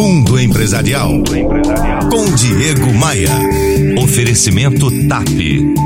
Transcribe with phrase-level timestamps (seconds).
[0.00, 1.10] Mundo Empresarial.
[2.10, 3.28] Com Diego Maia.
[4.02, 5.28] Oferecimento TAP.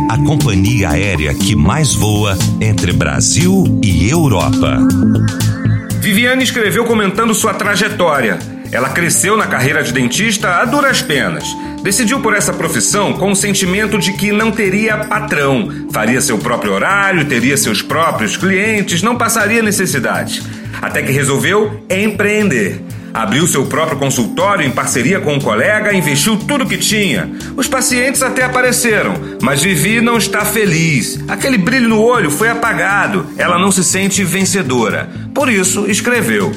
[0.09, 4.79] A companhia aérea que mais voa entre Brasil e Europa.
[5.99, 8.39] Viviane escreveu comentando sua trajetória.
[8.71, 11.45] Ela cresceu na carreira de dentista a duras penas.
[11.83, 16.73] Decidiu por essa profissão com o sentimento de que não teria patrão, faria seu próprio
[16.73, 20.41] horário, teria seus próprios clientes, não passaria necessidade.
[20.81, 22.81] Até que resolveu empreender.
[23.15, 27.31] Abriu seu próprio consultório em parceria com um colega, investiu tudo que tinha.
[27.57, 31.21] Os pacientes até apareceram, mas Vivi não está feliz.
[31.29, 33.25] Aquele brilho no olho foi apagado.
[33.39, 35.09] Ela não se sente vencedora.
[35.33, 36.51] Por isso, escreveu.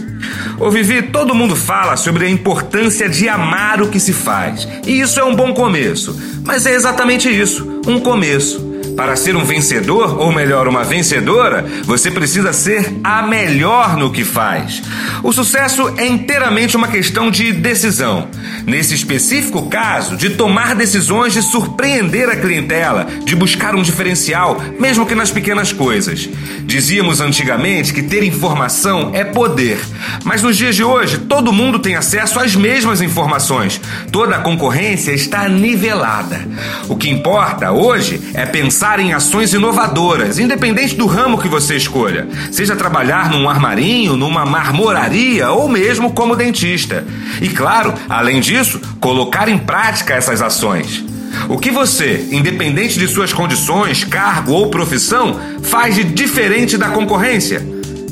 [0.59, 4.67] Ô Vivi, todo mundo fala sobre a importância de amar o que se faz.
[4.87, 6.19] E isso é um bom começo.
[6.43, 8.76] Mas é exatamente isso, um começo.
[8.97, 14.23] Para ser um vencedor, ou melhor, uma vencedora, você precisa ser a melhor no que
[14.23, 14.81] faz.
[15.21, 18.27] O sucesso é inteiramente uma questão de decisão.
[18.65, 25.05] Nesse específico caso, de tomar decisões de surpreender a clientela, de buscar um diferencial, mesmo
[25.05, 26.27] que nas pequenas coisas.
[26.63, 29.79] Dizíamos antigamente que ter informação é poder,
[30.23, 33.79] mas nos dias de hoje todo mundo tem acesso às mesmas informações.
[34.11, 36.47] Toda a concorrência está nivelada.
[36.89, 41.75] O que importa hoje é pensar pensar em ações inovadoras, independente do ramo que você
[41.75, 47.03] escolha, seja trabalhar num armarinho, numa marmoraria ou mesmo como dentista.
[47.41, 51.03] E claro, além disso, colocar em prática essas ações.
[51.49, 57.61] O que você, independente de suas condições, cargo ou profissão, faz de diferente da concorrência?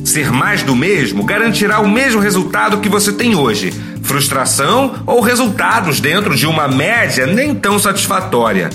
[0.04, 3.74] Ser mais do mesmo garantirá o mesmo resultado que você tem hoje
[4.06, 8.70] frustração ou resultados dentro de uma média nem tão satisfatória.